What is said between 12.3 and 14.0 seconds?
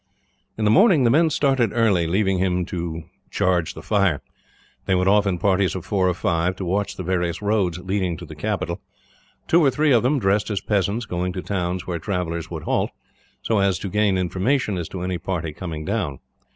would halt, so as to